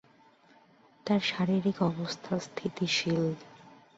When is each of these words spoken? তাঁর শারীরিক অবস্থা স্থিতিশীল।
তাঁর 1.05 1.21
শারীরিক 1.21 1.77
অবস্থা 1.81 2.33
স্থিতিশীল। 2.39 3.23